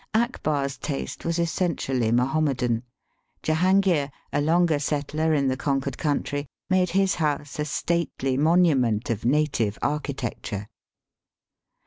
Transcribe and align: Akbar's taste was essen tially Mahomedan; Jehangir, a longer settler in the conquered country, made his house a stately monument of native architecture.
Akbar's 0.15 0.79
taste 0.79 1.25
was 1.25 1.37
essen 1.37 1.75
tially 1.75 2.11
Mahomedan; 2.11 2.81
Jehangir, 3.43 4.09
a 4.33 4.41
longer 4.41 4.79
settler 4.79 5.31
in 5.35 5.47
the 5.47 5.55
conquered 5.55 5.99
country, 5.99 6.47
made 6.71 6.89
his 6.89 7.13
house 7.13 7.59
a 7.59 7.65
stately 7.65 8.35
monument 8.35 9.11
of 9.11 9.25
native 9.25 9.77
architecture. 9.83 10.67